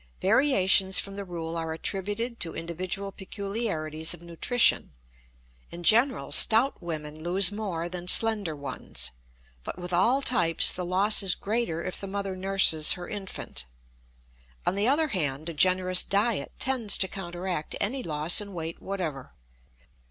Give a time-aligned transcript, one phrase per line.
[0.23, 4.93] Variations from the rule are attributed to individual peculiarities of nutrition.
[5.69, 9.11] In general, stout women lose more than slender ones,
[9.63, 13.67] but with all types the loss is greater if the mother nurses her infant.
[14.65, 19.33] On the other hand, a generous diet tends to counteract any loss in weight whatever.